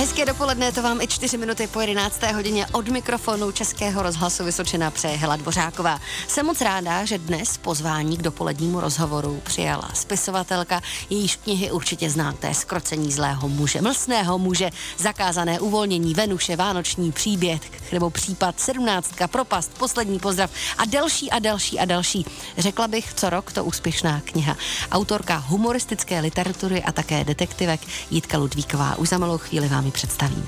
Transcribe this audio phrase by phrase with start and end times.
[0.00, 2.22] Hezké dopoledne, to vám i čtyři minuty po 11.
[2.22, 6.00] hodině od mikrofonu Českého rozhlasu Vysočina přeje Hela Dvořáková.
[6.28, 12.54] Jsem moc ráda, že dnes pozvání k dopolednímu rozhovoru přijala spisovatelka, jejíž knihy určitě znáte.
[12.54, 17.60] Skrocení zlého muže, mlsného muže, zakázané uvolnění, Venuše, Vánoční příběh
[17.92, 22.26] nebo případ, sedmnáctka, propast, poslední pozdrav a další a další a další.
[22.58, 24.56] Řekla bych, co rok to úspěšná kniha.
[24.92, 27.80] Autorka humoristické literatury a také detektivek
[28.10, 28.98] Jitka Ludvíková.
[28.98, 30.46] Už za malou chvíli vám představím.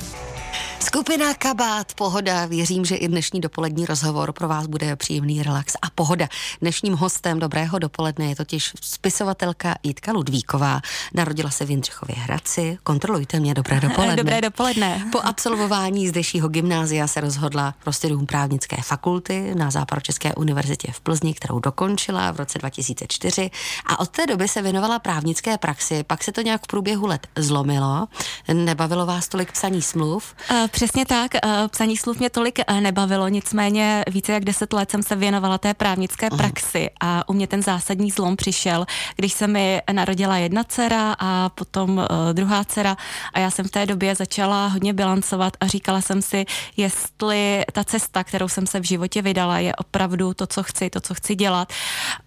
[0.83, 2.47] Skupina Kabát, pohoda.
[2.47, 6.29] Věřím, že i dnešní dopolední rozhovor pro vás bude příjemný relax a pohoda.
[6.61, 10.81] Dnešním hostem dobrého dopoledne je totiž spisovatelka Jitka Ludvíková.
[11.15, 12.79] Narodila se v Jindřichově Hradci.
[12.83, 14.17] Kontrolujte mě, dobré dopoledne.
[14.17, 15.09] Dobré dopoledne.
[15.13, 21.35] Po absolvování zdejšího gymnázia se rozhodla pro studium právnické fakulty na Západočeské univerzitě v Plzni,
[21.35, 23.51] kterou dokončila v roce 2004
[23.87, 26.05] a od té doby se věnovala právnické praxi.
[26.07, 28.09] Pak se to nějak v průběhu let zlomilo.
[28.53, 30.35] Nebavilo vás tolik psaní smluv?
[30.51, 31.41] Uh, Přesně tak, eh,
[31.71, 35.75] psaní slov mě tolik eh, nebavilo, nicméně více jak deset let jsem se věnovala té
[35.75, 41.17] právnické praxi a u mě ten zásadní zlom přišel, když se mi narodila jedna dcera
[41.19, 42.97] a potom uh, druhá dcera
[43.35, 46.45] a já jsem v té době začala hodně bilancovat a říkala jsem si,
[46.77, 51.01] jestli ta cesta, kterou jsem se v životě vydala, je opravdu to, co chci, to,
[51.01, 51.73] co chci dělat.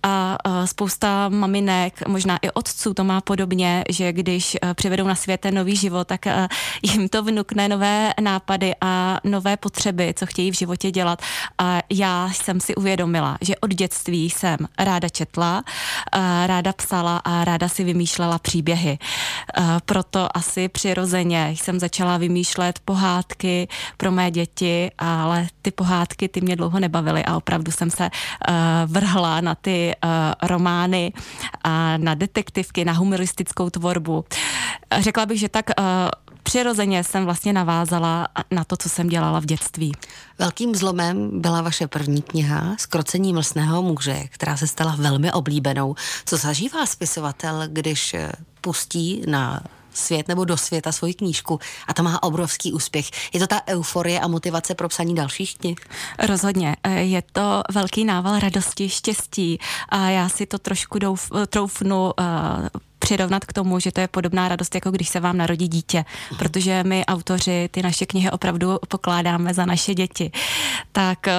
[0.03, 5.56] A spousta maminek, možná i otců to má podobně, že když přivedou na svět ten
[5.56, 6.25] nový život, tak
[6.81, 11.22] jim to vnukne nové nápady a nové potřeby, co chtějí v životě dělat.
[11.58, 15.64] A já jsem si uvědomila, že od dětství jsem ráda četla,
[16.45, 18.97] ráda psala a ráda si vymýšlela příběhy.
[19.86, 26.56] Proto asi přirozeně jsem začala vymýšlet pohádky pro mé děti, ale ty pohádky ty mě
[26.56, 28.09] dlouho nebavily a opravdu jsem se
[28.86, 29.95] vrhla na ty
[30.44, 31.13] romány
[31.63, 34.25] a na detektivky, na humoristickou tvorbu.
[35.02, 35.66] Řekla bych, že tak
[36.45, 39.91] přirozeně jsem vlastně navázala na to, co jsem dělala v dětství.
[40.39, 45.96] Velkým zlomem byla vaše první kniha Skrocení mlsného muže, která se stala velmi oblíbenou.
[46.25, 48.31] Co zažívá spisovatel, když eh,
[48.62, 49.62] pustí na
[49.94, 53.34] svět nebo do světa svoji knížku a to má obrovský úspěch.
[53.34, 55.78] Je to ta euforie a motivace pro psaní dalších knih?
[56.19, 56.75] Rozhodně.
[56.84, 59.59] Eh, je to velký nával radosti, štěstí
[59.90, 62.67] a já si to trošku douf, troufnu uh,
[63.05, 66.05] přirovnat k tomu, že to je podobná radost, jako když se vám narodí dítě,
[66.38, 70.31] protože my autoři ty naše knihy opravdu pokládáme za naše děti.
[70.91, 71.33] Tak eh,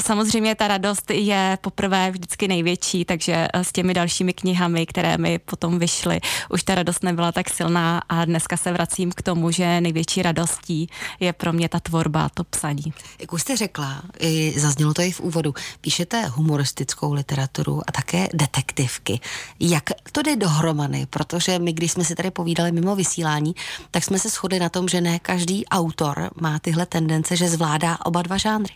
[0.00, 5.38] samozřejmě ta radost je poprvé vždycky největší, takže eh, s těmi dalšími knihami, které mi
[5.38, 6.20] potom vyšly,
[6.50, 10.88] už ta radost nebyla tak silná a dneska se vracím k tomu, že největší radostí
[11.20, 12.92] je pro mě ta tvorba, to psaní.
[13.20, 18.28] Jak už jste řekla, i zaznělo to i v úvodu, píšete humoristickou literaturu a také
[18.34, 19.20] detektivky.
[19.60, 20.85] Jak to jde dohromady?
[20.86, 23.54] Romány, protože my, když jsme si tady povídali mimo vysílání,
[23.90, 27.98] tak jsme se shodli na tom, že ne každý autor má tyhle tendence, že zvládá
[28.04, 28.74] oba dva žánry.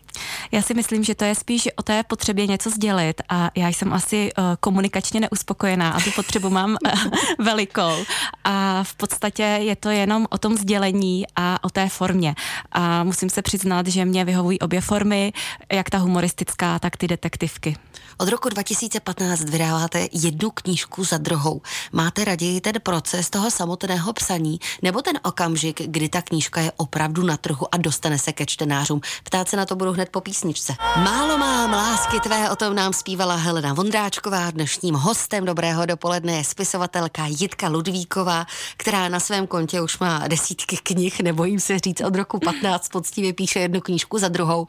[0.53, 3.93] Já si myslím, že to je spíš o té potřebě něco sdělit a já jsem
[3.93, 6.93] asi uh, komunikačně neuspokojená a tu potřebu mám uh,
[7.39, 8.05] velikou
[8.45, 12.35] a v podstatě je to jenom o tom sdělení a o té formě
[12.73, 15.33] a musím se přiznat, že mě vyhovují obě formy,
[15.73, 17.77] jak ta humoristická, tak ty detektivky.
[18.19, 21.63] Od roku 2015 vydáváte jednu knížku za druhou.
[21.93, 27.23] Máte raději ten proces toho samotného psaní nebo ten okamžik, kdy ta knížka je opravdu
[27.25, 29.01] na trhu a dostane se ke čtenářům?
[29.25, 30.75] Ptát se na to budu hned po písničce.
[30.97, 34.51] Málo mám lásky tvé, o tom nám zpívala Helena Vondráčková.
[34.51, 38.47] Dnešním hostem dobrého dopoledne je spisovatelka Jitka Ludvíková,
[38.77, 43.33] která na svém kontě už má desítky knih, nebojím se říct, od roku 15 poctivě
[43.33, 44.67] píše jednu knížku za druhou.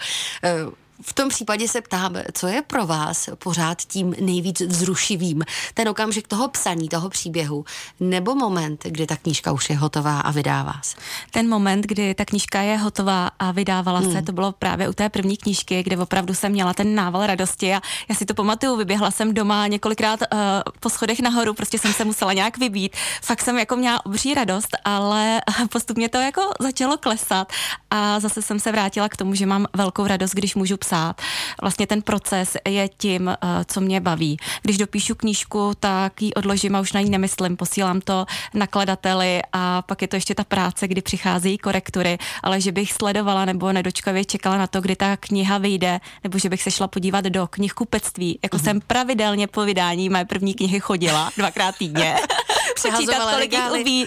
[1.02, 5.44] V tom případě se ptám, co je pro vás pořád tím nejvíc vzrušivým?
[5.74, 7.66] Ten okamžik toho psaní, toho příběhu,
[8.00, 10.98] nebo moment, kdy ta knížka už je hotová a vydává se?
[11.32, 14.12] Ten moment, kdy ta knížka je hotová a vydávala hmm.
[14.12, 17.74] se, to bylo právě u té první knížky, kde opravdu jsem měla ten nával radosti
[17.74, 20.40] a já si to pamatuju, vyběhla jsem doma několikrát uh,
[20.80, 22.96] po schodech nahoru, prostě jsem se musela nějak vybít.
[23.22, 27.54] Fakt jsem jako měla obří radost, ale postupně to jako začalo klesat
[27.92, 31.22] a zase jsem se vrátila k tomu, že mám velkou radost, když můžu psát psát.
[31.62, 33.36] Vlastně ten proces je tím, eh,
[33.66, 34.38] co mě baví.
[34.62, 37.58] Když dopíšu knížku, tak ji odložím a už na ní nemyslím.
[37.58, 42.72] Posílám to nakladateli a pak je to ještě ta práce, kdy přicházejí korektury, ale že
[42.72, 46.72] bych sledovala nebo nedočkavě čekala na to, kdy ta kniha vyjde, nebo že bych se
[46.72, 48.40] šla podívat do knihkupectví.
[48.44, 48.64] Jako mm-hmm.
[48.64, 52.16] jsem pravidelně po vydání mé první knihy chodila dvakrát týdně.
[52.76, 54.06] Přečítat, kolik jich, ubí,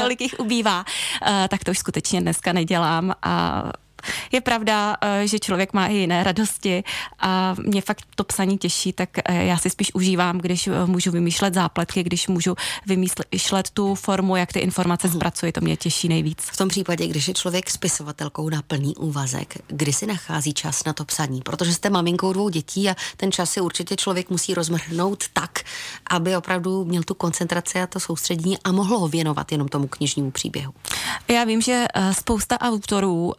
[0.00, 0.78] kolik jich ubývá.
[0.78, 3.64] Uh, tak to už skutečně dneska nedělám a
[4.32, 6.84] Je pravda, eh, že člověk má i jiné radosti
[7.18, 11.10] a mě fakt to psaní těší, tak eh, já si spíš užívám, když eh, můžu
[11.10, 12.54] vymýšlet zápletky, když můžu
[12.86, 15.16] vymýšlet tu formu, jak ty informace mhm.
[15.16, 16.38] zpracuji, to mě těší nejvíc.
[16.52, 20.92] V tom případě, když je člověk spisovatelkou na plný úvazek, kdy si nachází čas na
[20.92, 25.24] to psaní, protože jste maminkou dvou dětí a ten čas si určitě člověk musí rozmrhnout
[25.32, 25.60] tak,
[26.10, 30.30] aby opravdu měl tu koncentraci a to soustředění a mohl ho věnovat jenom tomu knižnímu
[30.30, 30.72] příběhu.
[31.28, 33.32] Já vím, že spousta autorů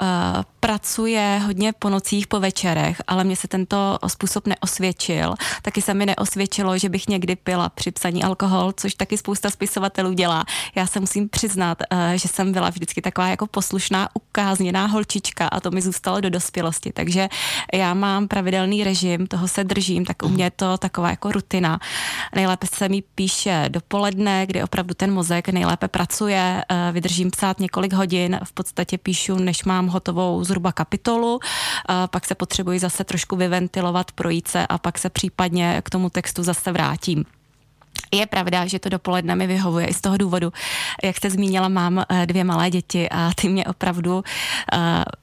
[0.63, 5.35] pracuje hodně po nocích, po večerech, ale mně se tento způsob neosvědčil.
[5.61, 10.13] Taky se mi neosvědčilo, že bych někdy pila při psaní alkohol, což taky spousta spisovatelů
[10.13, 10.43] dělá.
[10.75, 15.59] Já se musím přiznat, eh, že jsem byla vždycky taková jako poslušná, ukázněná holčička a
[15.59, 16.91] to mi zůstalo do dospělosti.
[16.93, 17.29] Takže
[17.73, 21.79] já mám pravidelný režim, toho se držím, tak u mě je to taková jako rutina.
[22.35, 28.39] Nejlépe se mi píše dopoledne, kdy opravdu ten mozek nejlépe pracuje, vydržím psát několik hodin,
[28.43, 31.39] v podstatě píšu, než mám hotovou zhruba kapitolu,
[32.11, 36.43] pak se potřebuji zase trošku vyventilovat, projít se a pak se případně k tomu textu
[36.43, 37.25] zase vrátím.
[38.11, 40.53] Je pravda, že to dopoledne mi vyhovuje i z toho důvodu,
[41.03, 44.23] jak jste zmínila, mám eh, dvě malé děti a ty mě opravdu uh,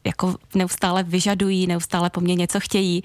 [0.04, 3.02] jako neustále vyžadují, neustále po mně něco chtějí.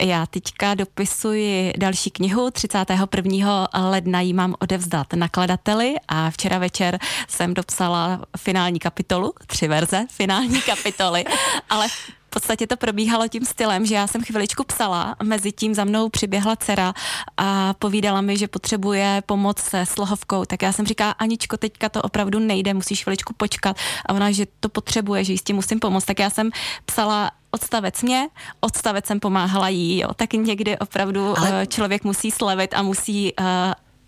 [0.00, 3.68] Já teďka dopisuji další knihu, 31.
[3.74, 6.98] ledna ji mám odevzdat nakladateli a včera večer
[7.28, 11.24] jsem dopsala finální kapitolu, tři verze finální kapitoly,
[11.70, 11.86] ale
[12.32, 16.56] podstatě to probíhalo tím stylem, že já jsem chviličku psala, mezi tím za mnou přiběhla
[16.56, 16.94] dcera
[17.36, 22.02] a povídala mi, že potřebuje pomoc se slohovkou, tak já jsem říká, Aničko, teďka to
[22.02, 23.76] opravdu nejde, musíš chviličku počkat.
[24.06, 26.50] A ona, že to potřebuje, že jí s tím musím pomoct, tak já jsem
[26.84, 28.28] psala odstavec mě,
[28.60, 30.08] odstavec jsem pomáhala jí, jo.
[30.16, 31.62] tak někdy opravdu Ale...
[31.62, 33.46] Eh, člověk musí slevit a musí uh,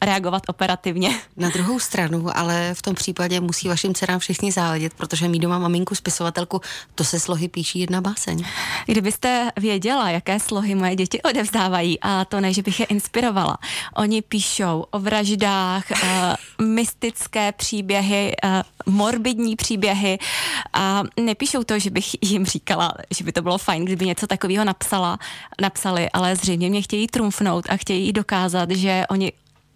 [0.04, 1.20] reagovat operativně.
[1.36, 5.58] Na druhou stranu, ale v tom případě musí vašim dcerám všichni záledět, protože mít doma
[5.58, 6.60] maminku, spisovatelku,
[6.94, 8.44] to se slohy píší jedna báseň.
[8.86, 13.58] Kdybyste věděla, jaké slohy moje děti odevzdávají, a to ne, že bych je inspirovala.
[13.96, 20.18] Oni píšou o vraždách, uh, mystické příběhy, uh, morbidní příběhy
[20.72, 24.64] a nepíšou to, že bych jim říkala, že by to bylo fajn, kdyby něco takového
[24.64, 25.18] napsala,
[25.60, 29.32] napsali, ale zřejmě mě chtějí trumfnout a chtějí dokázat, že oni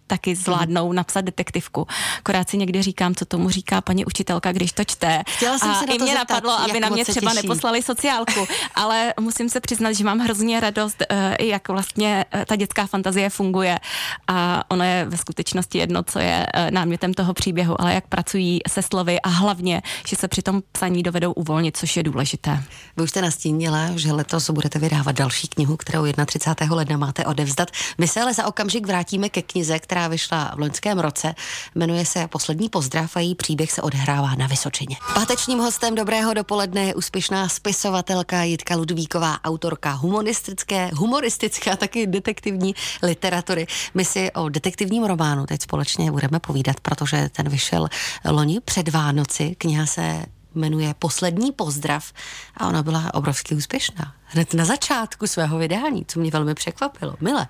[0.09, 1.87] taky zvládnou napsat detektivku.
[2.19, 5.23] Akorát si někdy říkám, co tomu říká paní učitelka, když to čte.
[5.27, 7.47] Chtěla jsem a se na i to mě zeptat, napadlo, aby na mě třeba těší.
[7.47, 12.55] neposlali sociálku, ale musím se přiznat, že mám hrozně radost, eh, jak vlastně eh, ta
[12.55, 13.79] dětská fantazie funguje
[14.27, 18.59] a ono je ve skutečnosti jedno, co je eh, námětem toho příběhu, ale jak pracují
[18.69, 22.63] se slovy a hlavně, že se při tom psaní dovedou uvolnit, což je důležité.
[22.97, 26.75] Vy už jste nastínila, že letos budete vydávat další knihu, kterou 31.
[26.75, 27.71] ledna máte odevzdat.
[27.97, 31.35] My se ale za okamžik vrátíme ke knize, která která vyšla v loňském roce.
[31.75, 34.95] Jmenuje se Poslední pozdrav a její příběh se odhrává na Vysočině.
[35.13, 42.75] Pátečním hostem dobrého dopoledne je úspěšná spisovatelka Jitka Ludvíková, autorka humoristické, humoristické a taky detektivní
[43.03, 43.67] literatury.
[43.93, 47.87] My si o detektivním románu teď společně budeme povídat, protože ten vyšel
[48.29, 49.55] loni před Vánoci.
[49.57, 50.25] Kniha se
[50.55, 52.11] jmenuje Poslední pozdrav
[52.57, 54.13] a ona byla obrovsky úspěšná.
[54.23, 57.15] Hned na začátku svého vydání, co mě velmi překvapilo.
[57.21, 57.47] Mile.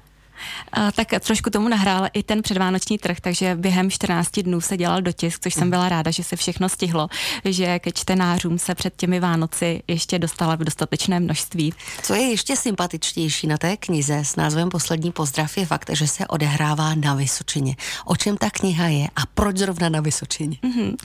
[0.72, 5.02] A, tak trošku tomu nahrál i ten předvánoční trh, takže během 14 dnů se dělal
[5.02, 7.08] dotisk, což jsem byla ráda, že se všechno stihlo,
[7.46, 11.74] že ke čtenářům se před těmi Vánoci ještě dostala v dostatečné množství.
[12.04, 16.28] Co je ještě sympatičtější na té knize s názvem Poslední pozdrav je fakt, že se
[16.28, 17.76] odehrává na Vysočině.
[18.06, 20.58] O čem ta kniha je a proč zrovna na Vysočině?
[20.64, 20.96] Mm-hmm.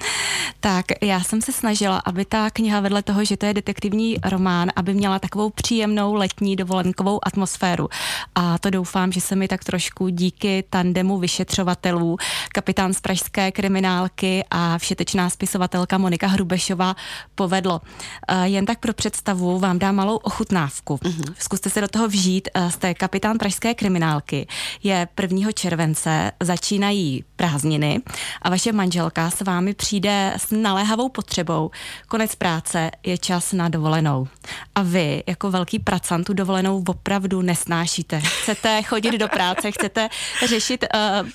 [0.61, 4.71] Tak já jsem se snažila, aby ta kniha vedle toho, že to je detektivní román,
[4.77, 7.89] aby měla takovou příjemnou letní dovolenkovou atmosféru.
[8.35, 12.17] A to doufám, že se mi tak trošku díky tandemu vyšetřovatelů,
[12.53, 16.97] kapitán z pražské kriminálky a všetečná spisovatelka Monika Hrubešová
[17.35, 17.81] povedlo.
[18.29, 20.95] Eh, jen tak pro představu vám dám malou ochutnávku.
[20.97, 21.35] Uh-huh.
[21.39, 22.49] Zkuste se do toho vžít.
[22.55, 24.47] Eh, jste kapitán pražské kriminálky.
[24.83, 25.53] Je 1.
[25.53, 28.01] července, začínají prázdniny
[28.43, 31.71] a vaše manželka s vámi přijde s naléhavou potřebou.
[32.09, 34.29] Konec práce je čas na dovolenou.
[34.75, 38.21] A vy, jako velký pracant, tu dovolenou opravdu nesnášíte.
[38.21, 38.83] Chcete
[39.15, 40.09] chodit do práce, chcete
[40.47, 41.29] řešit uh,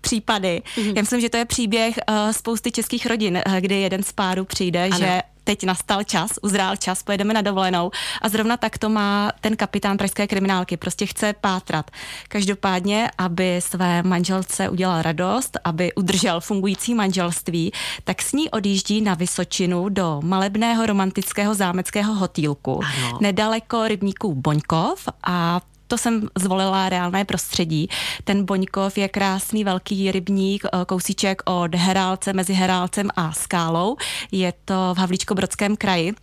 [0.00, 0.62] případy.
[0.76, 0.96] Mm-hmm.
[0.96, 4.44] Já myslím, že to je příběh uh, spousty českých rodin, uh, kdy jeden z párů
[4.44, 4.98] přijde, ano.
[4.98, 7.90] že teď nastal čas, uzrál čas, pojedeme na dovolenou
[8.22, 11.90] a zrovna tak to má ten kapitán pražské kriminálky, prostě chce pátrat.
[12.28, 17.72] Každopádně, aby své manželce udělal radost, aby udržel fungující manželství,
[18.04, 23.18] tak s ní odjíždí na Vysočinu do malebného romantického zámeckého hotýlku, ano.
[23.20, 27.88] nedaleko rybníků Boňkov a to jsem zvolila reálné prostředí.
[28.24, 33.96] Ten Boňkov je krásný velký rybník, eh, kousíček od Herálce mezi Herálcem a Skálou.
[34.32, 36.14] Je to v Havlíčko-Brodském kraji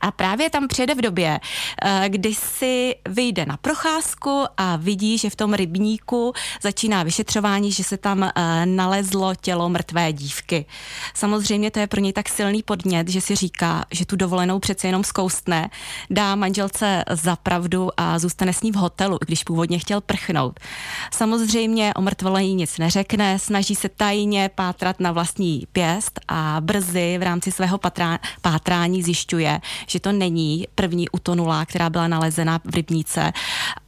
[0.00, 1.40] A právě tam přijede v době,
[1.82, 7.84] eh, kdy si vyjde na procházku a vidí, že v tom rybníku začíná vyšetřování, že
[7.84, 10.66] se tam eh, nalezlo tělo mrtvé dívky.
[11.14, 14.88] Samozřejmě to je pro něj tak silný podnět, že si říká, že tu dovolenou přece
[14.88, 15.70] jenom zkoustne,
[16.10, 20.60] dá manželce za pravdu a zůstane s ní v hotelu, když původně chtěl prchnout.
[21.12, 27.22] Samozřejmě o mrtvole nic neřekne, snaží se tajně pátrat na vlastní pěst a brzy v
[27.22, 33.32] rámci svého patrá, pátrání zjišťuje, že to není první utonulá, která byla nalezena v rybníce,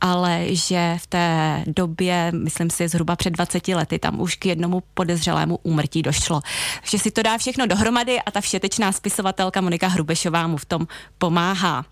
[0.00, 4.82] ale že v té době, myslím si zhruba před 20 lety, tam už k jednomu
[4.94, 6.40] podezřelému úmrtí došlo.
[6.84, 10.86] Že si to dá všechno dohromady a ta všetečná spisovatelka Monika Hrubešová mu v tom
[11.18, 11.84] pomáhá.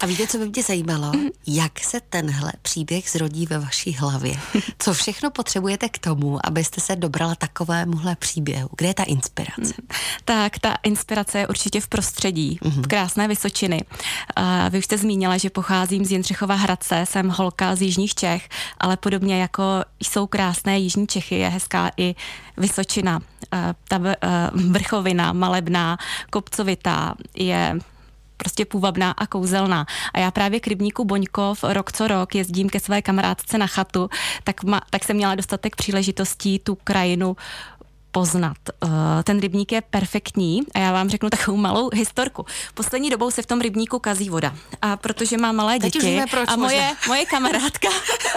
[0.00, 1.12] A víte, co by mě zajímalo?
[1.12, 1.28] Mm.
[1.46, 4.36] Jak se tenhle příběh zrodí ve vaší hlavě?
[4.78, 8.68] Co všechno potřebujete k tomu, abyste se dobrala takovémuhle příběhu?
[8.76, 9.60] Kde je ta inspirace?
[9.62, 9.88] Mm.
[10.24, 12.82] Tak, ta inspirace je určitě v prostředí, mm-hmm.
[12.82, 13.84] v krásné Vysočiny.
[14.38, 18.48] Uh, vy už jste zmínila, že pocházím z Jindřichova Hradce, jsem holka z Jižních Čech,
[18.78, 19.62] ale podobně jako
[20.00, 22.14] jsou krásné Jižní Čechy, je hezká i
[22.56, 23.16] Vysočina.
[23.52, 24.12] Uh, ta uh,
[24.70, 25.98] vrchovina, malebná,
[26.30, 27.78] kopcovitá, je
[28.36, 29.86] prostě půvabná a kouzelná.
[30.14, 34.10] A já právě k rybníku Boňkov rok co rok jezdím ke své kamarádce na chatu,
[34.44, 37.36] tak, ma, tak jsem měla dostatek příležitostí tu krajinu
[38.16, 38.56] poznat.
[38.68, 38.88] Eh,
[39.22, 42.46] ten rybník je perfektní a já vám řeknu takovou malou historku.
[42.74, 44.54] Poslední dobou se v tom rybníku kazí voda.
[44.82, 47.88] A protože má malé Teď děti proč a moje, moje kamarádka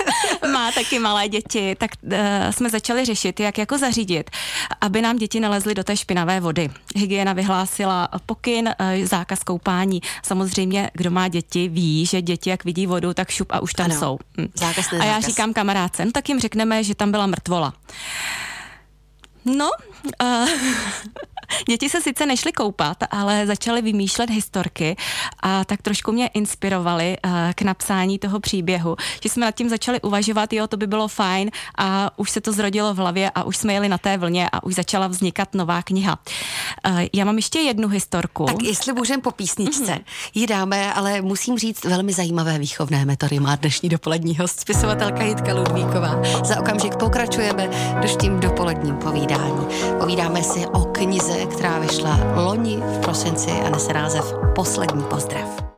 [0.52, 2.12] má taky malé děti, tak uh,
[2.52, 4.30] jsme začali řešit, jak jako zařídit,
[4.82, 6.70] aby nám děti nalezly do té špinavé vody.
[6.96, 10.02] Hygiena vyhlásila pokyn, uh, zákaz koupání.
[10.24, 13.86] Samozřejmě, kdo má děti, ví, že děti, jak vidí vodu, tak šup a už tam
[13.86, 14.00] ano.
[14.00, 14.20] jsou.
[14.42, 14.48] Hm.
[14.56, 17.74] Zákaz, a já říkám kamarádce, no tak jim řekneme, že tam byla mrtvola.
[19.46, 19.72] No,
[20.20, 20.48] uh,
[21.68, 24.96] děti se sice nešly koupat, ale začaly vymýšlet historky
[25.40, 30.02] a tak trošku mě inspirovali uh, k napsání toho příběhu, že jsme nad tím začali
[30.02, 33.58] uvažovat, jo, to by bylo fajn a už se to zrodilo v hlavě a už
[33.58, 36.20] jsme jeli na té vlně a už začala vznikat nová kniha.
[36.88, 38.46] Uh, já mám ještě jednu historku.
[38.46, 40.32] Tak jestli můžeme po písničce, mm-hmm.
[40.34, 45.54] ji dáme, ale musím říct, velmi zajímavé výchovné metody má dnešní dopolední host, spisovatelka Jitka
[45.54, 46.22] Ludvíková.
[46.44, 47.70] Za okamžik pokračujeme
[48.22, 49.68] tím dopoledním povídání.
[50.00, 55.69] Povídáme si o knize, která vyšla loni v prosinci a nese název Poslední pozdrav.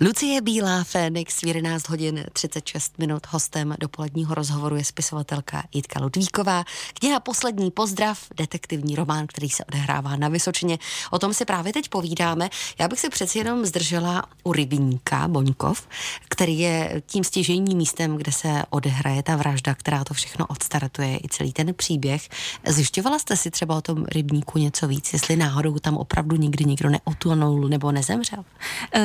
[0.00, 6.64] Lucie Bílá, Fénix, v 11 hodin 36 minut hostem dopoledního rozhovoru je spisovatelka Jitka Ludvíková.
[6.94, 10.78] Kniha Poslední pozdrav, detektivní román, který se odehrává na Vysočině.
[11.10, 12.48] O tom si právě teď povídáme.
[12.78, 15.88] Já bych se přeci jenom zdržela u rybníka Boňkov,
[16.28, 21.28] který je tím stěžejním místem, kde se odehraje ta vražda, která to všechno odstartuje, i
[21.28, 22.28] celý ten příběh.
[22.66, 26.90] Zjišťovala jste si třeba o tom rybníku něco víc, jestli náhodou tam opravdu nikdy nikdo
[26.90, 28.44] neotonul nebo nezemřel?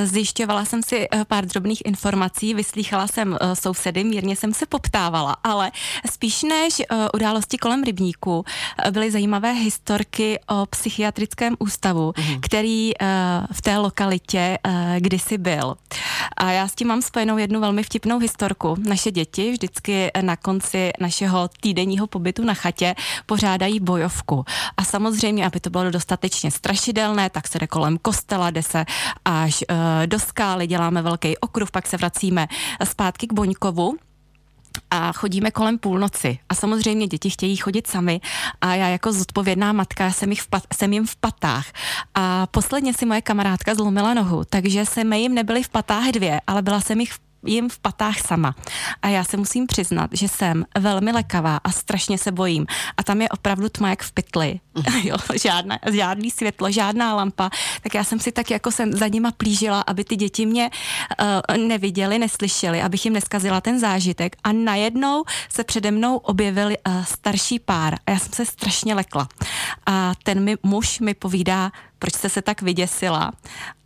[0.05, 5.35] Zjišťovala jsem si eh, pár drobných informací, vyslýchala jsem eh, sousedy, mírně jsem se poptávala,
[5.43, 5.71] ale
[6.11, 8.45] spíš než eh, události kolem rybníku
[8.91, 12.41] byly zajímavé historky o psychiatrickém ústavu, mm.
[12.41, 12.91] který
[13.51, 14.57] v té lokalitě
[14.97, 15.75] kdysi byl.
[16.37, 18.75] A já s tím mám spojenou jednu velmi vtipnou historku.
[18.87, 22.95] Naše děti vždycky na konci našeho týdenního pobytu na chatě
[23.25, 24.45] pořádají bojovku.
[24.77, 28.85] A samozřejmě, aby to bylo dostatečně strašidelné, tak se jde kolem kostela, jde se
[29.25, 29.63] až
[30.05, 32.47] do skály, děláme velký okruh, pak se vracíme
[32.83, 33.95] zpátky k Boňkovu
[34.91, 36.39] a chodíme kolem půlnoci.
[36.49, 38.21] A samozřejmě děti chtějí chodit sami
[38.61, 41.65] a já jako zodpovědná matka jsem, jich v pat, jsem jim v patách.
[42.15, 46.61] A posledně si moje kamarádka zlomila nohu, takže jsme jim nebyli v patách dvě, ale
[46.61, 48.55] byla jsem jich v jim v patách sama.
[49.01, 52.65] A já se musím přiznat, že jsem velmi lekavá a strašně se bojím.
[52.97, 54.59] A tam je opravdu tma jak v pytli.
[54.75, 54.99] Mhm.
[55.03, 57.49] jo, žádná, žádný světlo, žádná lampa.
[57.81, 60.69] Tak já jsem si tak jako jsem za nima plížila, aby ty děti mě
[61.49, 64.35] uh, neviděli, neslyšeli, abych jim neskazila ten zážitek.
[64.43, 69.27] A najednou se přede mnou objevil uh, starší pár a já jsem se strašně lekla.
[69.85, 73.31] A ten mi, muž mi povídá, proč jste se tak vyděsila.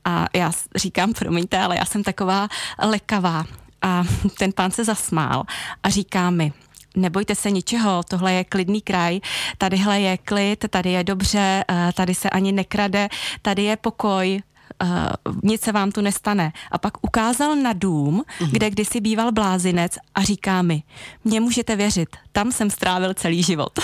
[0.05, 2.47] A já říkám, promiňte, ale já jsem taková
[2.81, 3.45] lekavá.
[3.81, 4.03] A
[4.37, 5.43] ten pán se zasmál
[5.83, 6.53] a říká mi,
[6.95, 9.19] nebojte se ničeho, tohle je klidný kraj,
[9.57, 13.09] tadyhle je klid, tady je dobře, eh, tady se ani nekrade,
[13.41, 14.41] tady je pokoj,
[14.83, 16.51] Uh, nic se vám tu nestane.
[16.71, 18.51] A pak ukázal na dům, uh-huh.
[18.51, 20.83] kde kdysi býval blázinec a říká mi,
[21.23, 23.79] mě můžete věřit, tam jsem strávil celý život.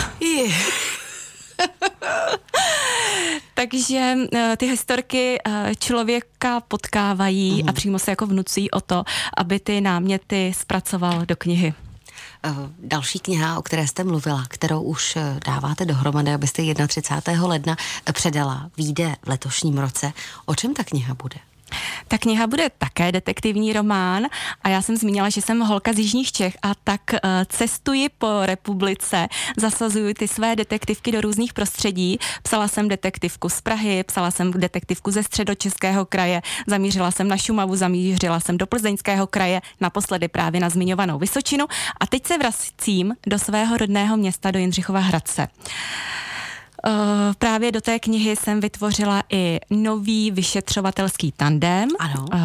[3.54, 7.70] Takže uh, ty historky uh, člověka potkávají mm.
[7.70, 9.04] a přímo se jako vnucují o to,
[9.38, 11.74] aby ty náměty zpracoval do knihy.
[12.80, 17.48] Další kniha, o které jste mluvila, kterou už dáváte dohromady, abyste 31.
[17.48, 17.78] ledna
[18.12, 20.14] předala, vyjde v letošním roce.
[20.46, 21.36] O čem ta kniha bude?
[22.08, 24.26] Ta kniha bude také detektivní román
[24.62, 28.28] a já jsem zmínila, že jsem holka z Jižních Čech a tak uh, cestuji po
[28.44, 32.20] republice, zasazuju ty své detektivky do různých prostředí.
[32.44, 37.76] Psala jsem detektivku z Prahy, psala jsem detektivku ze středočeského kraje, zamířila jsem na Šumavu,
[37.76, 41.66] zamířila jsem do Plzeňského kraje, naposledy právě na zmiňovanou Vysočinu
[42.00, 45.48] a teď se vracím do svého rodného města, do Jindřichova Hradce.
[46.88, 46.94] Uh,
[47.38, 51.90] právě do té knihy jsem vytvořila i nový vyšetřovatelský tandem.
[52.00, 52.26] Ano.
[52.34, 52.40] Uh,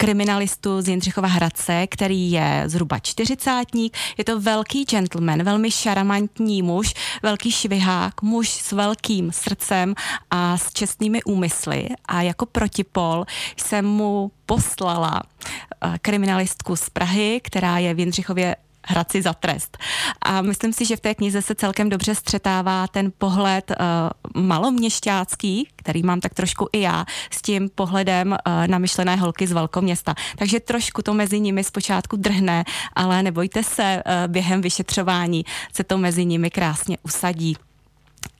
[0.00, 3.96] kriminalistu z Jindřichova Hradce, který je zhruba čtyřicátník.
[4.18, 9.94] Je to velký gentleman, velmi šaramantní muž, velký švihák, muž s velkým srdcem
[10.30, 11.88] a s čestnými úmysly.
[12.04, 13.24] A jako protipol
[13.56, 15.22] jsem mu poslala
[15.84, 18.56] eh, kriminalistku z Prahy, která je v Jindřichově
[18.86, 19.78] Hradci za trest.
[20.22, 25.68] A myslím si, že v té knize se celkem dobře střetává ten pohled uh, maloměšťácký,
[25.76, 30.14] který mám tak trošku i já, s tím pohledem uh, namyšlené holky z velkoměsta.
[30.38, 35.98] Takže trošku to mezi nimi zpočátku drhne, ale nebojte se, uh, během vyšetřování se to
[35.98, 37.56] mezi nimi krásně usadí.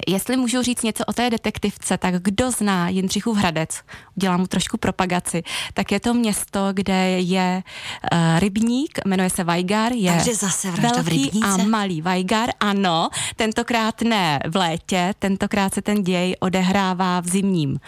[0.08, 3.80] Jestli můžu říct něco o té detektivce, tak kdo zná Jindřichův Hradec,
[4.16, 5.42] udělám mu trošku propagaci,
[5.74, 7.62] tak je to město, kde je
[8.12, 14.40] uh, rybník, jmenuje se Vajgar, je Takže zase velký a malý Vajgar, ano, tentokrát ne
[14.48, 17.78] v létě, tentokrát se ten děj odehrává v zimním uh,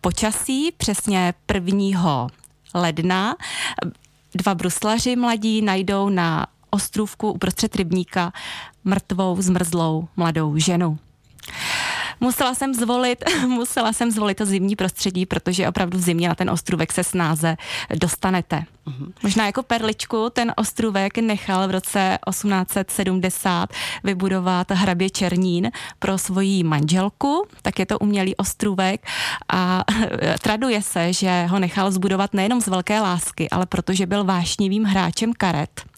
[0.00, 2.26] počasí, přesně 1.
[2.74, 3.36] ledna.
[4.34, 8.32] Dva bruslaři mladí najdou na ostrůvku uprostřed rybníka
[8.84, 10.98] mrtvou, zmrzlou mladou ženu.
[12.22, 16.50] Musela jsem zvolit, musela jsem zvolit to zimní prostředí, protože opravdu v zimě na ten
[16.50, 17.56] ostrůvek se snáze
[17.94, 18.64] dostanete.
[18.86, 19.12] Uh-huh.
[19.22, 23.70] Možná jako perličku ten ostrůvek nechal v roce 1870
[24.04, 29.06] vybudovat hrabě Černín pro svoji manželku, tak je to umělý ostrůvek
[29.52, 29.84] a
[30.42, 35.32] traduje se, že ho nechal zbudovat nejenom z velké lásky, ale protože byl vášnivým hráčem
[35.32, 35.91] karet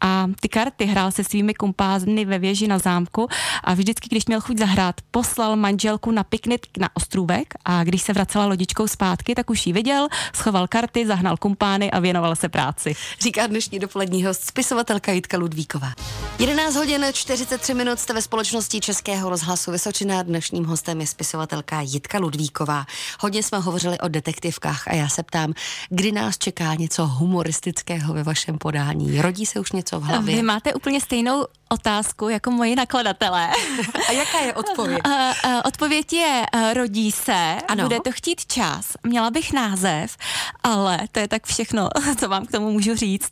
[0.00, 3.28] a ty karty hrál se svými kumpázny ve věži na zámku
[3.64, 8.12] a vždycky, když měl chuť zahrát, poslal manželku na piknik na ostrůvek a když se
[8.12, 12.94] vracela lodičkou zpátky, tak už ji viděl, schoval karty, zahnal kumpány a věnoval se práci.
[13.20, 15.92] Říká dnešní dopolední host, spisovatelka Jitka Ludvíková.
[16.38, 20.22] 11 hodin 43 minut jste ve společnosti Českého rozhlasu Vysočina.
[20.22, 22.86] Dnešním hostem je spisovatelka Jitka Ludvíková.
[23.20, 25.52] Hodně jsme hovořili o detektivkách a já se ptám,
[25.88, 29.20] kdy nás čeká něco humoristického ve vašem podání.
[29.20, 30.36] Rodí se už něco v hlavě?
[30.36, 33.50] Vy máte úplně stejnou otázku jako moji nakladatelé.
[34.08, 35.00] A jaká je odpověď?
[35.06, 37.82] Uh, uh, odpověď je uh, rodí se, ano.
[37.82, 38.92] bude to chtít čas.
[39.02, 40.16] Měla bych název,
[40.62, 43.30] ale to je tak všechno, co vám k tomu můžu říct.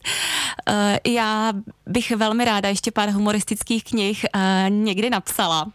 [0.68, 0.74] Uh,
[1.12, 1.52] já
[1.86, 5.66] bych velmi ráda ještě pár humoristických knih uh, někdy napsala.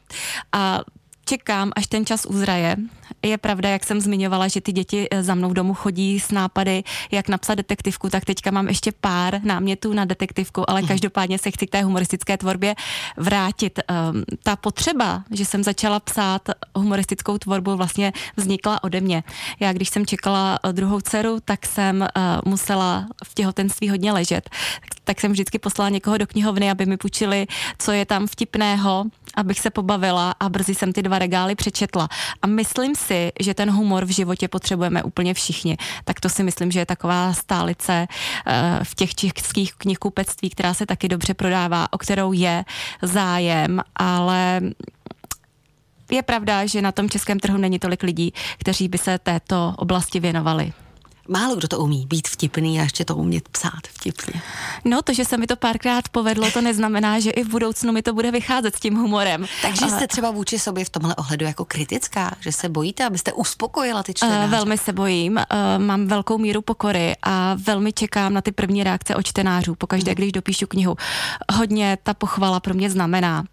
[0.52, 0.80] A
[1.26, 2.76] čekám, až ten čas uzraje.
[3.24, 6.84] Je pravda, jak jsem zmiňovala, že ty děti eh, za mnou domů chodí s nápady,
[7.12, 10.88] jak napsat detektivku, tak teďka mám ještě pár námětů na detektivku, ale mhm.
[10.88, 12.76] každopádně se chci k té humoristické tvorbě
[13.18, 13.80] vrátit.
[13.90, 16.42] Um, ta potřeba, že jsem začala psát
[16.76, 19.24] humoristickou tvorbu, vlastně vznikla ode mě.
[19.60, 22.08] Já, když jsem čekala eh, druhou dceru, tak jsem uh,
[22.46, 24.50] musela v těhotenství hodně ležet.
[24.82, 27.48] Tak jsem vždycky poslala někoho do knihovny, aby mi půjčili,
[27.80, 32.10] co je tam vtipného, abych se pobavila a brzy jsem ty dva regály přečetla.
[32.42, 35.78] A myslím si, že ten humor v životě potřebujeme úplně všichni.
[36.04, 40.86] Tak to si myslím, že je taková stálice uh, v těch českých knihkupectví, která se
[40.86, 42.66] taky dobře prodává, o kterou je
[43.02, 44.62] zájem, ale
[46.12, 50.20] je pravda, že na tom českém trhu není tolik lidí, kteří by se této oblasti
[50.20, 50.74] věnovali.
[51.28, 54.42] Málo kdo to umí, být vtipný a ještě to umět psát vtipně.
[54.86, 58.02] No, to, že se mi to párkrát povedlo, to neznamená, že i v budoucnu mi
[58.02, 59.46] to bude vycházet s tím humorem.
[59.62, 64.04] Takže jste třeba vůči sobě v tomhle ohledu jako kritická, že se bojíte, abyste uspokojila
[64.04, 64.52] ty čtenáře?
[64.52, 65.40] Velmi se bojím,
[65.78, 70.16] mám velkou míru pokory a velmi čekám na ty první reakce od čtenářů, pokaždé, hmm.
[70.16, 70.96] když dopíšu knihu.
[71.54, 73.44] Hodně ta pochvala pro mě znamená.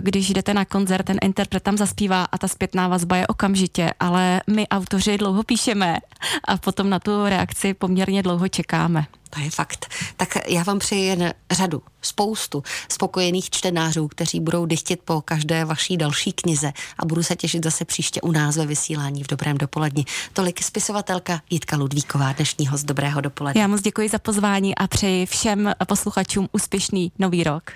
[0.00, 4.40] Když jdete na koncert, ten interpret tam zaspívá a ta zpětná vazba je okamžitě, ale
[4.46, 5.98] my autoři dlouho píšeme
[6.44, 9.06] a potom potom na tu reakci poměrně dlouho čekáme.
[9.30, 9.86] To je fakt.
[10.16, 15.96] Tak já vám přeji jen řadu, spoustu spokojených čtenářů, kteří budou dychtit po každé vaší
[15.96, 20.04] další knize a budu se těšit zase příště u nás ve vysílání v Dobrém dopoledni.
[20.32, 23.60] Tolik spisovatelka Jitka Ludvíková, dnešního z Dobrého dopoledne.
[23.60, 27.72] Já moc děkuji za pozvání a přeji všem posluchačům úspěšný nový rok.